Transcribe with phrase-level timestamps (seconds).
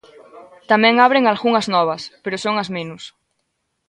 [0.71, 3.03] Tamén abren algunhas novas, pero son as menos.